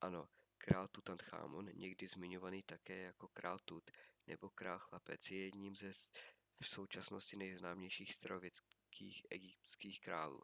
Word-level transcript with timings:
ano 0.00 0.28
král 0.58 0.88
tutanchamón 0.88 1.66
někdy 1.74 2.08
zmiňovaný 2.08 2.62
také 2.62 2.96
jako 3.02 3.28
král 3.28 3.58
tut 3.58 3.90
nebo 4.26 4.50
král 4.50 4.78
chlapec 4.78 5.30
je 5.30 5.38
jedním 5.44 5.76
ze 5.76 5.92
v 6.62 6.68
současnosti 6.68 7.36
nejznámějších 7.36 8.14
starověkých 8.14 9.26
egyptských 9.30 10.00
králů 10.00 10.42